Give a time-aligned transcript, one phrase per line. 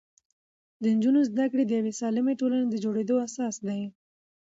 [0.81, 3.81] د نجونو زده کړې د یوې سالمې ټولنې د جوړېدو اساس دی.